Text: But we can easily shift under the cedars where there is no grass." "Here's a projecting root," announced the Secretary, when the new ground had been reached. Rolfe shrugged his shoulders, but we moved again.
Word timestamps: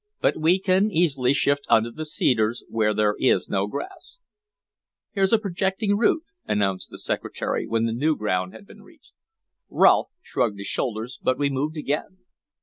But 0.19 0.35
we 0.35 0.57
can 0.59 0.89
easily 0.89 1.31
shift 1.31 1.63
under 1.69 1.91
the 1.91 2.07
cedars 2.07 2.63
where 2.69 2.91
there 2.91 3.13
is 3.19 3.47
no 3.49 3.67
grass." 3.67 4.17
"Here's 5.11 5.31
a 5.31 5.37
projecting 5.37 5.95
root," 5.95 6.23
announced 6.47 6.89
the 6.89 6.97
Secretary, 6.97 7.67
when 7.67 7.85
the 7.85 7.93
new 7.93 8.15
ground 8.15 8.51
had 8.53 8.65
been 8.65 8.81
reached. 8.81 9.13
Rolfe 9.69 10.09
shrugged 10.23 10.57
his 10.57 10.65
shoulders, 10.65 11.19
but 11.21 11.37
we 11.37 11.51
moved 11.51 11.77
again. 11.77 12.17